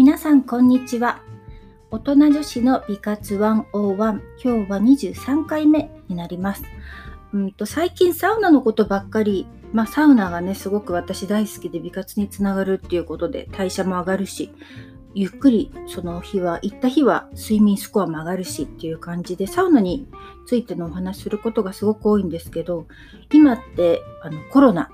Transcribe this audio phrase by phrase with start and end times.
[0.00, 1.20] 皆さんこんにちは。
[1.90, 6.62] 大人女子の美活101今日は23回目になります。
[7.34, 14.50] うんと最近サウナのことばっかりまあサウナがねすごく私大好きで美活につながるっていうことで代謝も上がるし
[15.14, 20.08] ゆっくりその日は行った日は睡眠スコアも上がるしっていう感じでサウナに
[20.46, 22.86] ついてのお話することがすごく多いんですけど
[23.34, 24.88] 今ってあのコロナ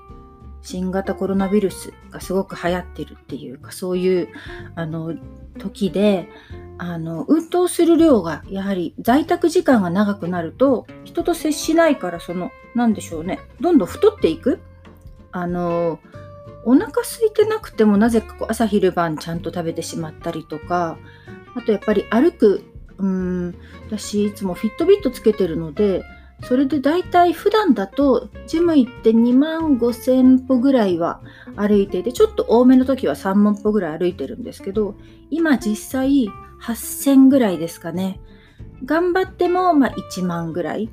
[0.61, 4.29] 新型コロナウイルスがすごく流行ってるっていうかそういう
[4.75, 5.15] あの
[5.59, 6.29] 時で
[6.77, 14.59] あの運動する量がやはり在宅時間が長くなると人と接しないからその何でしょうねどんどん太っていく。
[15.31, 15.99] あの
[16.65, 20.97] お腹空いてなくてもなぜかこう朝昼晩ちゃんと食べてしまったりとか
[21.55, 22.63] あとやっぱり歩く
[22.97, 26.03] うん私いつもフィットビットつけてるので
[26.43, 31.21] それで大体普段だとジム行って2万5千歩ぐらいは
[31.55, 34.95] 歩いていてちょっと多めの時は3万歩ぐらい歩いてるんですけど
[35.31, 36.29] 今実際
[36.61, 38.19] 8000ぐらいですかね。
[38.85, 40.89] 頑張ってもま1万ぐらい。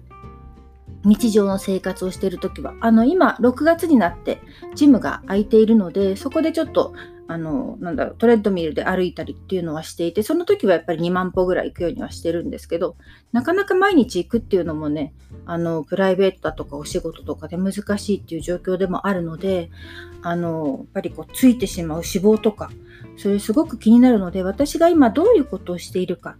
[1.06, 2.74] 日常の生活をしている時は。
[2.80, 4.40] あの今6月になって
[4.74, 6.94] ジムが空いているのでそこでちょっと
[7.26, 12.96] あのなんだろうトレッドミルで歩いたりっていうのはしていてその時はやっぱり2万歩ぐらい行くようにはしてるんですけど
[13.32, 15.14] なかなか毎日行くっていうのもね
[15.46, 19.70] あのプライベートだとかお仕事とかで難しいっていう状況でもあるので
[20.22, 22.70] あのやっぱりこうついてしまう脂肪とか
[23.16, 26.36] それすごく気になるので私が今どういうことをしているか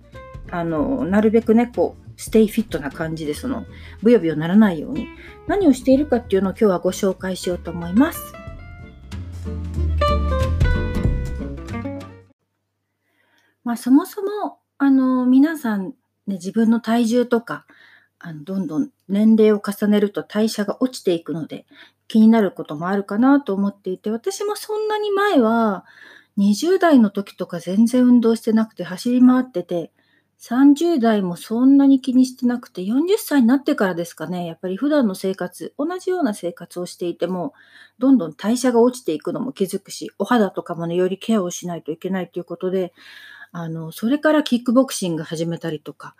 [0.50, 3.64] あのなるべくねこうステイフィットな感じでその
[4.02, 5.08] ブヨブヨならないように
[5.46, 8.33] 何をしているかっていうのを今日はご紹介しようと思います。
[13.64, 15.88] まあ、そもそもあの皆さん、
[16.26, 17.66] ね、自分の体重とか
[18.18, 21.66] あのどんどん年齢を重ねると代謝が落ちていくので
[22.08, 25.84] 気になることもあるかなと思っていて私もそんなに前は
[26.38, 29.92] 20代の時とか全然運動してなくて走り回ってて
[30.40, 37.54] 30代もそんなに気にしてなくて40歳になってからですかねやっぱり普段の生活同じような生活をしていても
[37.98, 42.92] どんどん代謝が落ちていくのも気づくしお肌とかもねよりケアをしないといけないということで
[43.56, 46.16] あの、それからキックボクシング始めたりとか、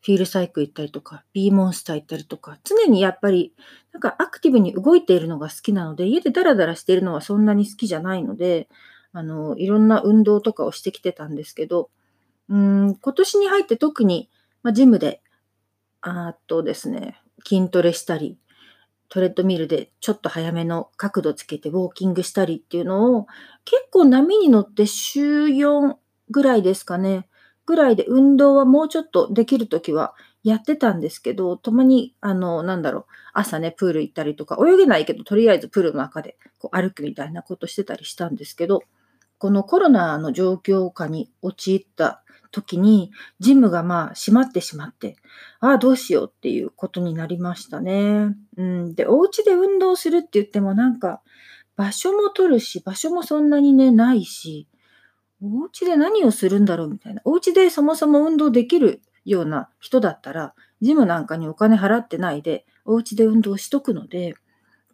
[0.00, 3.52] フィールサイクル行ったりとか、B モンスター行ったりとか、常にやっぱり、
[3.92, 8.70] なんかアクティブに動いているのが好きなので、家でダラダラしているのはそんなに好きじゃないので、
[9.12, 11.90] あの、いろんな運動とかをしてきてたんですけど、
[12.48, 14.30] うん、今年に入って特に、
[14.62, 15.20] まあ、ジムで、
[16.00, 18.38] あとですね、筋トレしたり、
[19.10, 23.26] トレッドミルでちょっと早めの角度つけてウォーキングしたりっていうのを
[23.66, 25.96] 結構波に乗って週4
[26.30, 27.28] ぐらいですかね。
[27.66, 38.82] ぐらいで運動はもうちょっとできるときはやってたんですけど、たまに、あの、なんだろう、朝ね、プール行ったりとか、泳げないけど、とりあえずプールの中でこう歩くみたいなことしてたりしたんですけど、
[39.38, 45.16] このコロナの状況下に陥った時に、ジムがまあ閉まってしまって、
[45.60, 48.34] ああ、どうしようっていうことになりましたね。
[48.56, 48.94] うん。
[48.94, 51.20] で、お家で運動するって言ってもなんか、
[51.76, 54.66] 場所も取るし、場所もそんなにね、ないし、
[55.42, 57.22] お家で何をするんだろうみたいな。
[57.24, 64.34] お家でそもそも運動できるような人だったら、ジムなんかにお金払ってないで、お家で運動しとくので、やっ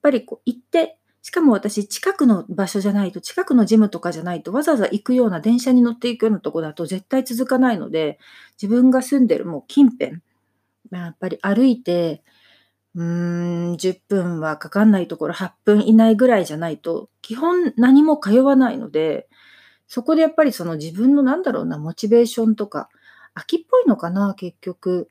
[0.03, 8.19] ぱりこう行って、しかも私近くの場所じゃないと、近くのジムとかじゃないと、わざわざ行くような電車に乗っていくようなとこだと絶対続かないので、
[8.61, 10.21] 自分が住んでるもう近辺、
[10.91, 12.23] やっぱり歩いて、
[12.95, 19.29] うーん、10分はかかんないところ8分以内ぐらいじゃないと、基本何も通わないので、
[19.87, 22.89] そこでやっぱりその自分のなんだろうな、モチベーションとか、
[23.35, 25.09] 秋っぽいのかな、結局。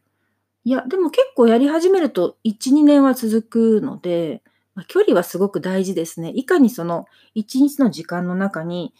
[0.65, 4.41] いや、でも結構やり始めると1、2年は続くので、
[4.75, 6.31] まあ、距離はすごく大事ですね。
[6.35, 8.93] いかにその1日の時間の中に、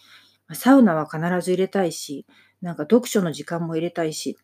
[0.54, 2.26] サウナは必ず入れたいし、
[2.62, 4.38] なんか読書の時間も入れたいし、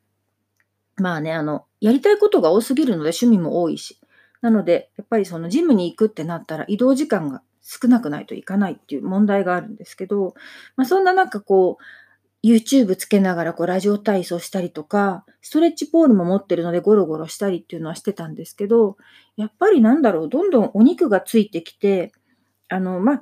[0.98, 4.00] まあね、あの、やりたいことが多すぎるので趣味も多いし。
[4.42, 10.34] なので、やっぱりそのジムに行くってなったら移動時間が少なくないといかないっていう問題があるんですけど、
[10.76, 11.84] まあ、そんななんかこう、
[12.44, 18.98] YouTube つけながらこうラジオ体操したりとか、ストレッチポールも持ってるのでゴロゴロしたりっていうのはしてたんですけど、
[19.38, 22.12] やっぱりなんだろう、どんどんお肉がついてきて、
[22.70, 23.22] あの、まあ、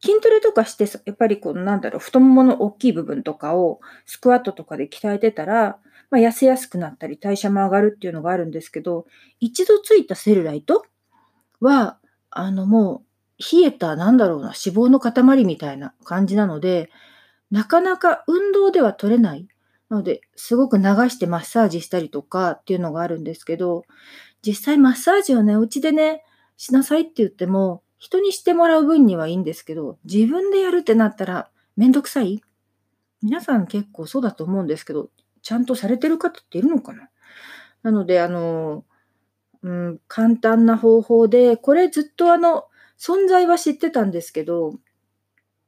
[0.00, 5.78] 筋トレとかして、やっぱりこう、なんだろう、太ももの大きい部分とかをスクワットとかで鍛えてたら、
[6.10, 9.06] まあ、痩せやすくなったり代謝も上がるっていうのがあるんですけど、
[9.40, 10.84] 一度ついたセルライト
[11.60, 11.98] は、
[12.30, 13.09] あのもう
[13.40, 16.90] 冷えた、なんだろうな、脂肪の塊みたいな感じなので、
[17.50, 19.48] なかなか運動では取れない。
[19.88, 23.84] なので、すごく流してマッサージしたりとかっていうのがあるんですけど、
[24.42, 26.22] 実際マッサージをね、うちでね、
[26.56, 32.42] しなさいって言っても、人にしてもらう分にはいいんですけど、自分でやるってなったらめんどくさい
[33.22, 35.10] 皆さん結構そうだと思うんですけど、
[35.42, 37.10] ちゃんとされてる方っているのかな？
[37.82, 38.84] なので、あの、
[39.62, 42.64] うん、簡単な方法で、これずっとあの、
[43.00, 44.74] 存在は知ってたんですけど、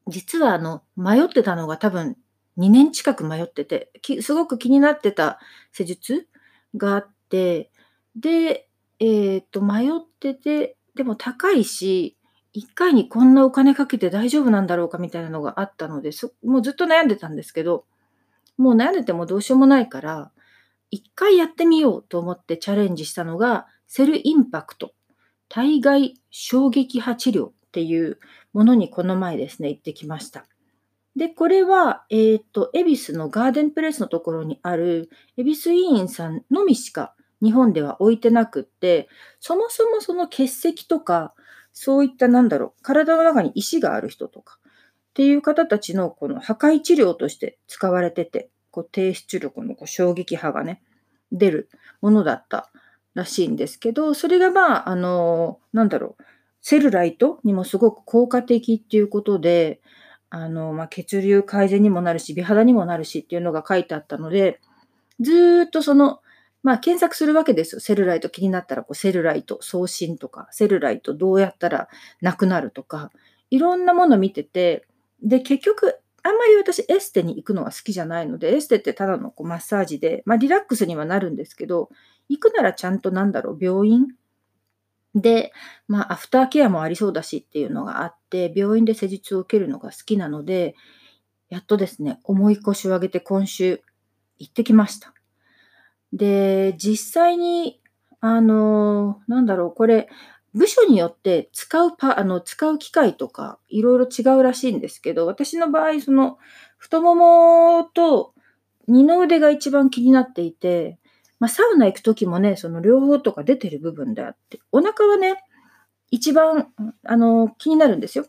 [0.06, 2.17] 実はあの、迷ってたのが多分
[2.58, 3.90] 2年近く迷ってて、
[4.20, 5.40] すごく気になってた
[5.73, 6.29] 施術
[6.76, 7.70] があって、
[8.17, 8.69] で、
[9.00, 9.90] えっ、ー、と、迷っ
[10.20, 12.19] てて、でも高いし、
[12.55, 16.11] 1回にこんなお金かけて大丈夫なんだろうかみたいなのがあったので、
[16.44, 17.87] もうずっと悩んでたんですけど、
[18.58, 20.31] もう悩んでてもどうしようもないから、
[20.93, 24.93] 1回やってみようと思ってチャレンジしたのが、セルインパクト、
[25.54, 28.19] 体外衝撃波治療っていう
[28.54, 30.46] ものにこの前ですね、行ってきました。
[31.14, 39.10] で、これは、えっ、ー、と、恵比寿のガーデンプレスのところにある、恵比寿医院さんのみしか日本では置いてなくって、
[39.40, 41.34] そもそもその結石とか、
[41.75, 50.82] そういったなんだろう、体の中に石がある人とか、っていう方たちのこの破壊治療として使われてて、こう低出力のこう衝撃波がね、
[51.31, 51.69] 出る
[52.00, 52.71] ものだった
[53.14, 56.23] らしいんですけど、それがまあ、あの、なんだろう、
[56.61, 59.81] セルライトにもすごく効果的っていうことで、
[60.31, 64.61] あの、まあ、血流改善にもなるし、美肌にもなるしっていうのが書いてあったので、
[65.20, 66.20] ずっとその、
[66.62, 67.81] まあ、検索するわけですよ。
[67.81, 71.88] セルライト気になったら、こう、セルライト送信とか、セルライトどうやったら
[72.20, 73.11] なくなるとか、
[73.50, 74.87] いろんなもの見てて、
[75.23, 81.91] で、結局、あんまり私エステに行くのは好きじゃないので、エステってただのこうマッサージで、まあリラックスにはなるんですけど、
[82.28, 84.08] 行くならちゃんとなんだろう、病院？
[85.14, 85.52] で、
[85.88, 90.74] まあアフターケアもありそうだしっていうのがあって、病院で施術を受けるのが好きなので、
[91.50, 93.82] やっとですね、重い腰を上げて今週
[94.38, 95.12] 行ってきました。
[96.12, 97.80] で、実際に、
[98.20, 100.08] あの、なんだろう、これ、
[100.54, 106.38] 部署によって使うパ、あの、使う機械とか、いろいろ違うらしいんですけど、私の場合、その、
[106.78, 108.34] 太ももと
[108.88, 110.98] 二の腕が一番気になっていて、
[111.42, 115.42] まあ、サウナ行くときもね、その両方とか出てる部分であって、お腹はね、
[116.08, 116.68] 一番、
[117.04, 118.22] あの、気になるんですよ。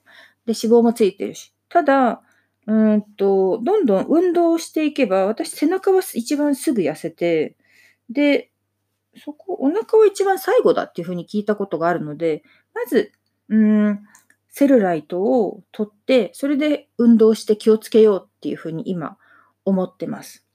[0.47, 1.53] で、脂肪もついてるし。
[1.69, 2.23] ただ、
[2.65, 7.55] うんと、どんどん運動していけば、私背中は一番すぐ痩せて、
[8.09, 8.49] で、
[9.15, 12.41] そこ、お腹は一番最後だっていうふうに聞いたことがあるので、
[12.73, 13.11] まず、
[13.47, 13.99] うん、
[14.49, 19.17] セルライトを取って、それで運動して気をつけようっていうふうに今
[19.65, 20.47] 思ってます。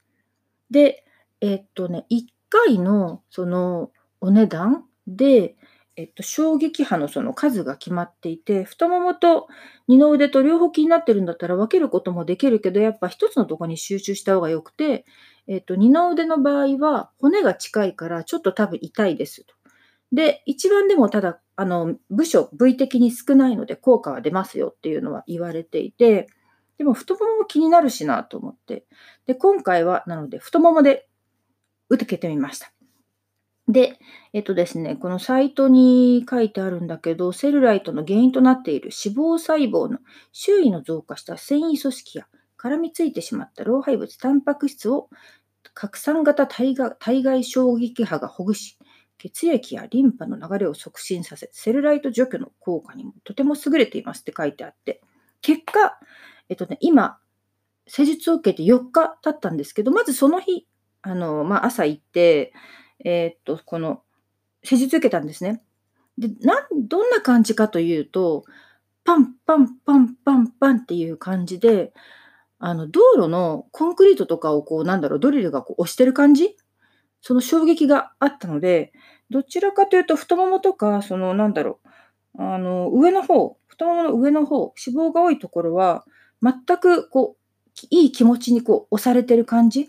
[0.72, 1.05] で、
[1.40, 3.91] えっとね、1回のその
[4.21, 5.56] お値段で、
[5.97, 9.49] えっと、衝撃波のその数が決まっていて、太ももと
[9.89, 15.05] 二の腕と両方気になってるんだったら分けることもできるけど、やっぱ一つのとこに集中した方が良くて、
[15.49, 19.55] えっと、二の腕の場合は骨が近いからちょっと多分痛いですと。
[20.12, 26.29] で、一番でもただ、あの、部署、部位的に少ないので効果は出ますよっていうのは言われていて、
[26.79, 28.87] でも太もも気になるしなと思って。
[29.27, 31.09] で、今回は、なので太ももで
[31.88, 32.73] 受けてみました。
[33.69, 33.99] で、
[34.32, 39.99] えっとですね、このサイトに書いてあるんだけど、セルライトの原因となっている脂肪細胞の
[40.32, 42.26] 周囲の増加した繊維組織や
[42.56, 45.11] 絡みついてしまった老廃物、タンパク質を
[45.75, 48.79] 拡散型体外衝撃波がほぐし、
[49.19, 55.03] 血液やリンパの流れを促進させ、セルライト除去の効果にもとても優れていますって書いてあって、
[55.43, 55.98] 結果、
[56.48, 57.19] えっとね、今、
[57.86, 60.67] 施術を受けて4日経ったんですけど、まずその日、
[61.08, 62.53] あの、まあ、朝行って、
[63.03, 64.03] えー、っと、この、
[64.62, 65.62] 施術受けたんですね。
[66.19, 68.44] で、なん、どんな感じかというと、
[69.05, 71.94] パンパンパンパンパンっていう感じで、
[72.58, 76.56] あの、道路のコンクリートとかをこう、なんだろう、ドリルがこう押してる感じ？
[77.22, 78.93] その衝撃があったので、
[79.31, 81.81] どちらかというと太ももとか、その、なんだろ
[82.34, 86.05] う、あの、上の方、太ももの上の方、脂肪が多いところは、
[86.43, 89.88] 全くこう、いい気持ちにこう押されてる感じ？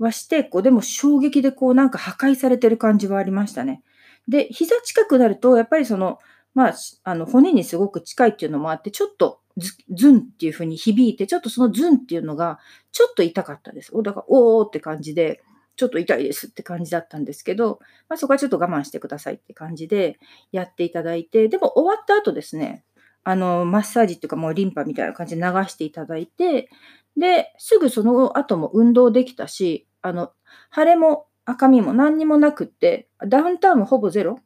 [0.00, 3.82] はして、こう、でも衝撃でこうなんか破壊されてる感じはありましたね。
[4.28, 6.18] で、膝近くなると、やっぱりその、
[6.54, 12.58] まあ、あの、骨にすごく近いっていうのもあって、ちょっとズズンっていう風に響いて、ちょっとそのズンっていうのが、
[12.92, 13.90] ちょっと痛かったです。
[13.94, 15.42] お、だから、おーって感じで、
[15.76, 17.78] ちょっと痛いですって感じだったんですけど、
[18.08, 20.18] まあ、そこはちょっと我慢してくださいって感じで
[20.52, 22.84] やっていただいて、でも終わった後ですね、
[23.24, 26.68] あの、マッサージっていうかもうリンパみたいな感じで流していただいて、
[27.16, 30.32] で、すぐその後も運動できたし、あの、
[30.74, 34.38] 腫れも赤みも何にもなくって、ダウンタウンもほぼゼロ？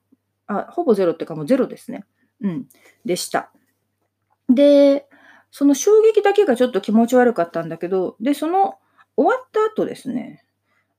[0.47, 2.05] あ、ほぼゼロっていうかもうゼロですね。
[2.41, 2.69] うん、
[3.05, 3.51] でした。
[4.49, 5.07] で、
[5.51, 8.79] その衝撃だけがちょっと気持ち悪かったんだけど、で、その
[9.17, 10.45] 終わった後ですね、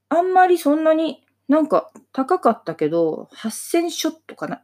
[0.10, 4.62] あんまりそんなになんか高かったけど、8000ショットかな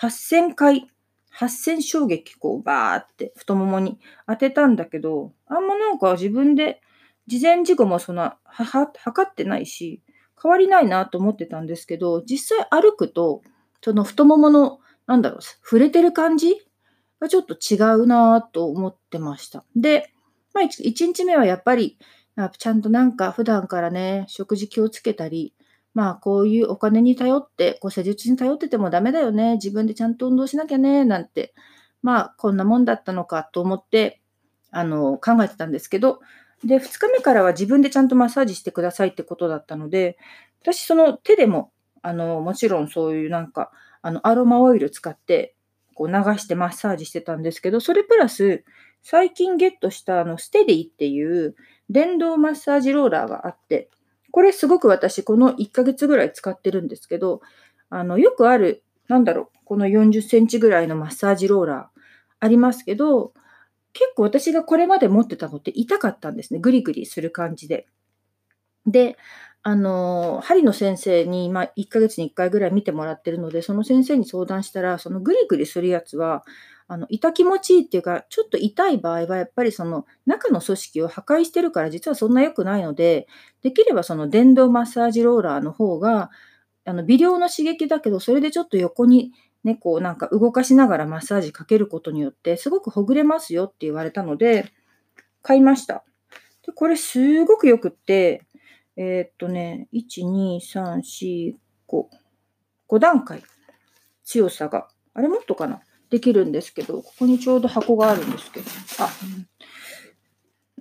[0.00, 0.90] ?8000 回、
[1.38, 6.82] 8000衝撃こうバーって太ももに当てたんだけど、あんまなんか自分で
[7.30, 10.02] 事前事後もそんな、は、は、測ってないし、
[10.42, 13.42] 変わりないなと思ってたんですけど、実際歩くと、
[13.84, 16.56] その太ももの、なんだろう、触れてる感じ
[17.20, 19.64] がちょっと違うなと思ってました。
[19.76, 20.12] で、
[20.52, 21.98] まあ、1日目はやっぱり、
[22.58, 25.54] ちゃんとなんか普段からね、食事気をつけたり、
[25.94, 29.54] まあこういうお金に頼って、こう施術に頼っててもダメだよね。
[29.54, 31.54] 自分でちゃんと運動しなきゃね、なんて、
[32.02, 34.20] まあこんなもんだったのかと思って、
[34.70, 36.20] あの、考えてたんですけど、
[36.64, 40.18] で、2日目からは自分でちゃんとマッサージしてくださいってことだったので、
[40.62, 43.70] 私その手でも、あの、もちろんそういうなんか、
[44.02, 45.54] あの、アロマオイル使って、
[45.94, 48.64] こう流してマッサージしてたんですけど、それプラス、
[49.02, 51.54] 最近ゲットしたあの、ステディっていう
[51.88, 53.88] 電動マッサージローラーがあって、
[54.30, 57.40] これすごく私この1ヶ月ぐらい使ってるんですけど、
[57.88, 62.00] あの、よくある、なんだろう、この40センチぐらいのマッサージローラー
[62.38, 63.32] ありますけど、
[63.92, 66.60] 結構私がこれまで持ってたのって痛かったんですね。
[66.60, 67.86] グリグリする感じで。
[68.86, 69.16] で、
[69.62, 76.44] あの、針の先生に、まあ、1ヶ月に1回ぐらい見てもらってるので、その先生に相談したら、そのグリグリするやつは、
[76.88, 83.28] あの、痛気持ちいいっていうか、ちょっと痛い場合は、やっぱりその中の組織を破壊してるから、実はそんな良くないので、
[83.62, 86.30] できればその電動マッサージローラーの方が、
[86.84, 89.32] あの、微量の刺激だけど、それでちょっと横に
[89.64, 94.72] ね、こうなんか動かしながらマッサージかけることによって、すごくほぐれますよって言われたので、
[95.42, 96.04] 買いました。
[96.66, 98.42] で、これすごくよくって、
[98.96, 101.54] えー、っとね、1、2、3、4、
[101.88, 102.04] 5、
[102.88, 103.42] 5段階
[104.24, 108.66] 強さが、あれもっとかなできるんですけど、ここにちょうど箱があるんですけど、
[108.98, 109.08] あ、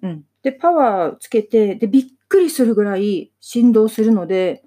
[0.01, 0.25] うん。
[0.41, 4.63] で、パワーつけて、で、びっくりするぐらい振動するので、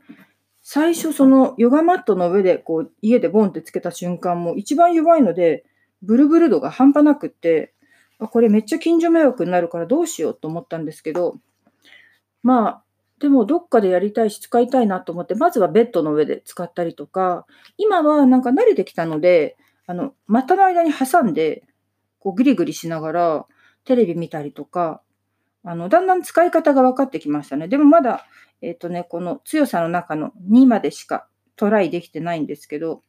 [0.63, 5.65] 最初そのヨガマットの上でこう家でボンってつけた瞬間も一番弱いので、
[6.03, 7.73] ブルブル度が半端なくって、
[8.19, 11.37] あ、これめっちゃ近所迷惑になるからどうしようと思ったんですけど、
[12.43, 12.83] まあ、
[13.19, 21.65] でもどっかでやりたいし使いたいなと思って、まずはベッドの上で使ったりとか、今はなんか慣れてきたので、あの、股の間に挟んで、
[22.19, 23.47] こうグリグリしながら
[23.85, 25.03] テレビ見たりとか、
[25.65, 27.69] あの、だんだん使い方が分かってきましたね。
[27.69, 28.27] でもまだ
[28.63, 31.27] えっ、ー、とね、この強さの中の2までしか
[31.57, 33.03] トライできてないんですけど、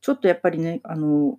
[0.00, 1.38] ちょっとやっぱりね、あの、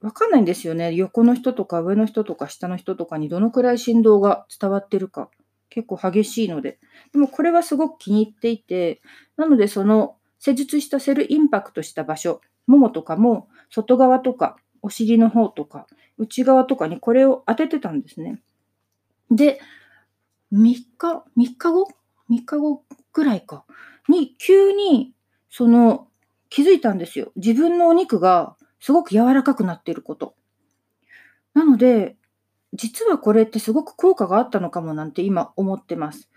[0.00, 0.92] わかんないんですよね。
[0.94, 5.28] 横の人とか上の人とか下の人とかにどのくらい振動が伝わってるか。
[5.70, 6.78] 結構激しいので。
[7.12, 9.02] でもこれはすごく気に入っていて、
[9.36, 18.40] なのでその施術したセルインパクトした場所、ももとかも外側とかお尻の方とか内側とかにこれを当ててたんですね。
[19.30, 19.60] で、
[20.52, 20.62] 3
[20.98, 21.88] 日、3日後
[22.30, 23.64] ？3日後ぐらいか、
[24.08, 25.14] に急に、
[25.50, 26.08] その、
[26.50, 27.32] 気づいたんですよ。
[27.36, 30.36] 自分のお肉がすごく柔らかくなっていること。
[31.52, 32.16] なので、
[32.72, 36.30] 実はこれってすごく効果があったのかもなんて今思ってます。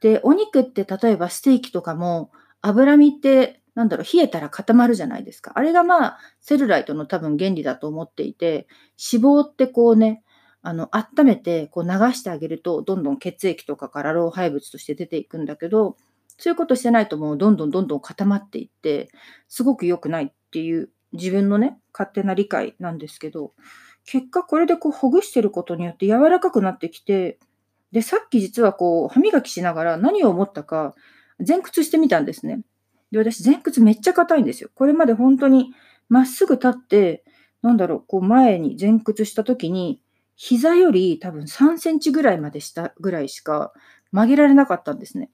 [0.00, 2.30] で、お肉って例えばステーキとかも
[2.60, 5.52] 脂身ってなんだろう、冷えたら固まるじゃないですか。
[5.54, 8.66] あれがまあ、セルライトの多分原理だと思っていて、
[9.12, 10.22] 脂肪ってこうね、
[10.62, 15.96] あの、温めてこう流してあげると、どんどん血液とかから老廃物として出ていくんだけど、
[16.38, 19.10] そういうことしてないともうどんどんどんどん固まっていって、
[19.48, 23.52] すごく良くないっていう自分のね、勝手な理解なんですけど、
[24.04, 27.38] 結果これでこうほぐしてることによって柔らかくなってきて、
[27.92, 30.94] で、さっき実はこう歯磨きしながら何を思ったか
[31.46, 32.62] 前屈してみたんですね。
[33.10, 34.70] で、私前屈めっちゃ硬いんですよ。
[34.74, 35.72] これまで本当に
[36.08, 37.24] まっすぐ立って、
[37.62, 40.01] なんだろう、こう前に前屈した時に
[40.36, 43.72] 膝より多分3センチぐらいまで下ぐらいしか
[44.10, 45.30] 曲げられなかったんですね。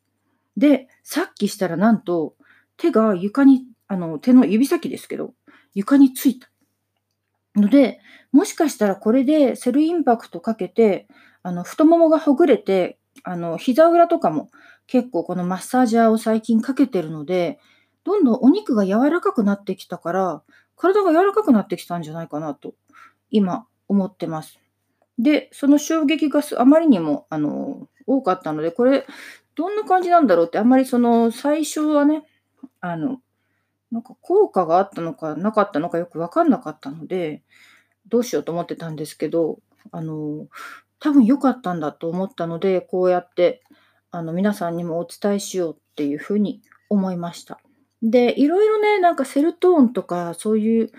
[0.56, 2.34] で、さっきしたらなんと
[2.76, 5.34] 手が床に、あの手の指先ですけど、
[5.74, 6.48] 床についた。
[7.56, 8.00] ので、
[8.32, 11.08] もしかしたらこれでセルインパクトかけて、
[11.42, 14.50] あの太ももがほぐれて、あの膝裏とかも
[14.86, 17.58] 結構このマッサージャーを最近かけてるので、
[18.04, 20.42] どんどんお肉が柔らかくなってきたから、
[20.76, 22.74] 体が柔らかくなってきたんじゃないかなと、
[23.30, 24.58] 今思ってます。
[25.18, 29.06] で、その衝撃があまりにも、あの、多かったので、これ、
[29.54, 32.24] どんな感じなんだろうって、あんまりその、最初はね、
[32.80, 33.20] あの、
[33.90, 37.42] なんか効果があったのかなかったのかよくわかんなかったので、
[38.08, 39.58] どうしようと思ってたんですけど、
[39.90, 40.46] あの、
[41.00, 43.62] 多分良かったんだと思ったので、こうやって、
[44.10, 47.60] あの、皆さんにもお伝えしようっていうふうに思いました。
[48.02, 50.90] で、いろいろね、なんかセルトーンとか、そういう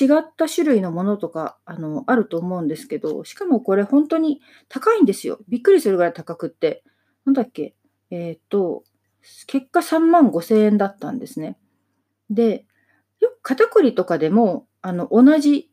[0.00, 5.38] 違った種類のものとか、あの、あると思うんですけど、しかもこれ本当に高いんですよ。
[5.48, 6.82] びっくりするぐらい高くって。
[7.24, 7.74] なんだっけ？
[8.10, 8.84] えっ、と、
[9.46, 11.58] 結果3万5千円だったんですね。
[12.30, 12.66] で、
[13.20, 15.70] よく肩こりとかでも、あの、同じ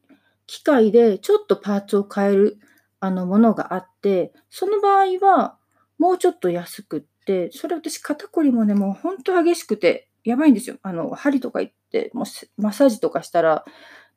[0.48, 2.60] 機械でちょっとパーツを変える
[3.00, 5.58] あのものがあって、その場合は、
[5.98, 10.78] もうちょっと安くって、それ私肩こりもね、もうほんと激しくて、やばいんですよ。
[10.82, 13.66] あの、針とか行って、もうマッサージとかしたら、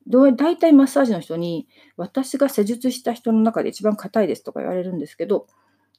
[0.07, 5.47] どう大体マッサージの人に、私が施術した人の中で一番硬いですとか言われるんですけど、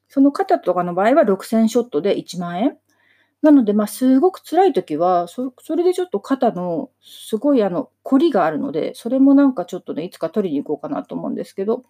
[0.09, 2.77] その肩とかの場合は6000ショットで1万円。
[3.41, 11.83] なので、まあ、すごく辛い時は、そそれでちょっと肩のすごいあの、凝りがあるので、それもなんかちょっとね、いつか取りに行こうかなと思うんですけど、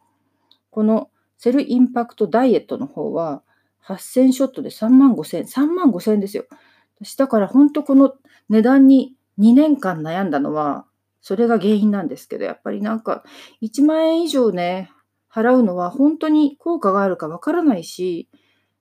[0.71, 3.43] このセルインパクトダイエットの方は、
[3.85, 6.45] 8000ショットで3万5000 3万5000ですよ。
[6.99, 8.13] 私だから本当この
[8.49, 10.85] 値段に2年間悩んだのは、
[11.23, 13.23] それが原因なんですけど、やっぱりなんか
[13.61, 14.91] 1万円以上ね、
[15.33, 18.29] 払うのは本当に効果があるかわからないし、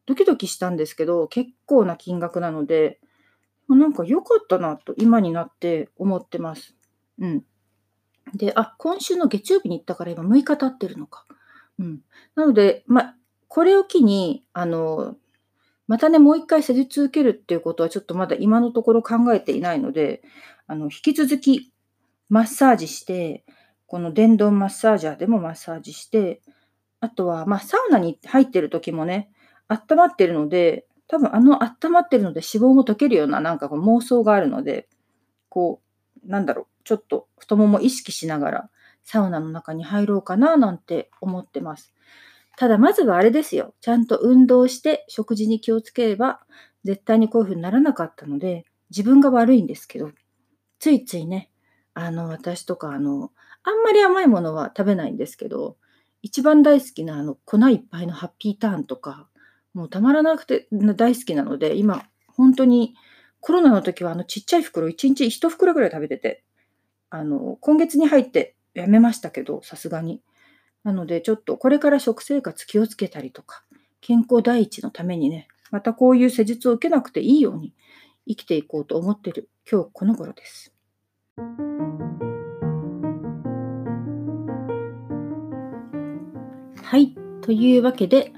[0.06, 2.98] ドキドキしたんですけど、結構な金額なので、
[3.68, 6.74] なんか良かったなと今になって思ってます。
[7.20, 7.44] うん。
[8.34, 11.26] で、あ、今週の月曜日に行ったから今6日経ってるのか。
[11.78, 12.00] うん。
[12.34, 13.14] なので、ま、
[13.48, 15.16] これを機に、あの、
[15.88, 20.22] またね、もう一回施術受けるっていうことはちょっとまだ今のところ考えていないので、
[20.66, 21.71] あの、引き続き
[22.28, 23.44] マッサージして、
[23.86, 26.40] この電動マッサージャーでもマッサージして、
[27.00, 29.30] あとは、まあ、サウナに入ってる時もね、
[29.68, 34.88] 温まってるので、多分あの温まってるので脂肪も溶けるようななんかこう妄想があるので、
[35.50, 35.82] こ
[36.24, 38.70] う、なんだろう、ちょっと太もも意識しながら
[39.04, 41.92] サウナの中に入ろうかななんて思ってます。
[42.56, 43.74] ただまずはあれですよ。
[43.80, 46.40] ちゃんと運動して食事に気をつければ
[46.84, 50.12] 絶対にこういう風にならなかったので自分が悪いんですけど、
[50.78, 51.50] ついついね、
[51.94, 53.32] あの、私とか、あの、
[53.62, 55.76] あんまり甘いものは食べないんですけど、
[56.22, 59.28] 一番大好きなあの粉いっぱいのハッピーターンとか、
[59.74, 62.94] もうたまらなくて大好きなので、今、本当に
[63.40, 66.44] コロナの時はあのちっちゃい袋、1日1袋ぐらい食べてて、
[67.10, 70.22] あの、今月に入ってやめましたけど、さすがに。
[70.84, 73.64] なので、ちょっとこれから食生活気をつけたりとか、
[74.00, 77.72] 健康第一のためにね、またこういう施術を受けなくていいように
[78.28, 80.71] 生きていこうと思ってる今日この頃です。
[86.82, 87.14] はい。
[87.40, 88.32] というわけで、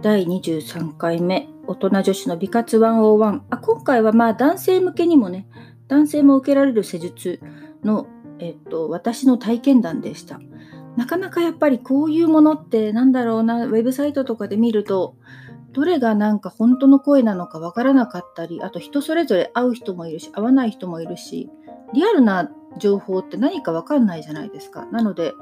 [0.00, 3.40] 第23回目、大人女子の美活101。
[3.50, 5.46] あ今回はまあ男性向けにもね、
[5.88, 7.40] 男性も受けられる施術
[7.84, 8.06] の、
[8.38, 10.40] えっと、私の体験談でした。
[10.96, 15.16] なかなかやっぱりこういうものってなんだろうな、ウェブサイトとかで見ると、
[15.72, 21.50] どれがなんか本当の声なのかわからなかったり、あと人それぞれ会う人もいるし、会わない人もいるし、
[21.94, 24.86] リアルな情報って何かわかんないじゃないですか。
[24.86, 25.32] なので、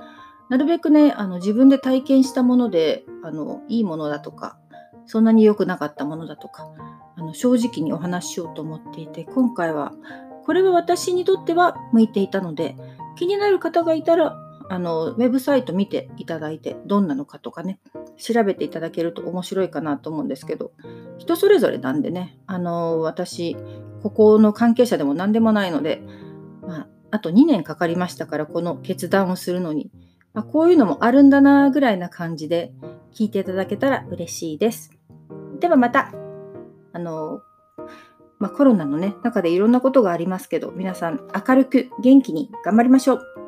[0.48, 4.58] なるべくね、あの自分で体験したもので、あのいいものだとか、
[5.06, 6.70] そんなに良くなかったものだとか、
[7.16, 9.92] あの正直にお話ししようと思っていて、今回は、
[10.44, 12.76] これは私にとっては向いていたので、
[13.16, 17.80] 気になる方がいたら、あのウェブサイト見ていただいて、どんなのかとかね、
[18.16, 20.72] 調べていただけると面白いかなと思うんですけど、
[21.18, 23.56] 人それぞれなんでね、あの私、
[24.02, 26.02] ここの関係者でも何でもないので、
[26.66, 29.90] まあ、あと2年かかりましたから、この決断をするのに。
[30.34, 32.72] あ、こういうのもあるんだなぐらいな感じで
[33.14, 34.90] 聞いていただけたら嬉しいです。
[35.60, 36.12] ではまた、
[36.92, 37.40] あの、
[38.38, 43.45] まあ、コロナのね、中でいろんなことがありますけど、皆さん明るく元気に頑張りましょう。